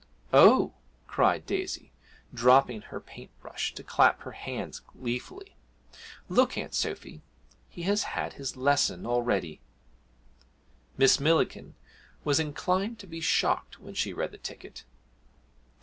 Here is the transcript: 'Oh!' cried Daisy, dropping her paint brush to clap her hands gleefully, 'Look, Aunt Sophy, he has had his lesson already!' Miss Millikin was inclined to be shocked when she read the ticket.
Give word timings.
'Oh!' 0.33 0.73
cried 1.05 1.45
Daisy, 1.45 1.91
dropping 2.33 2.81
her 2.81 2.99
paint 2.99 3.29
brush 3.39 3.71
to 3.75 3.83
clap 3.83 4.21
her 4.23 4.31
hands 4.31 4.79
gleefully, 4.79 5.55
'Look, 6.27 6.57
Aunt 6.57 6.73
Sophy, 6.73 7.21
he 7.69 7.83
has 7.83 8.01
had 8.17 8.33
his 8.33 8.57
lesson 8.57 9.05
already!' 9.05 9.61
Miss 10.97 11.19
Millikin 11.19 11.75
was 12.23 12.39
inclined 12.39 12.97
to 12.97 13.05
be 13.05 13.21
shocked 13.21 13.79
when 13.79 13.93
she 13.93 14.11
read 14.11 14.31
the 14.31 14.39
ticket. 14.39 14.85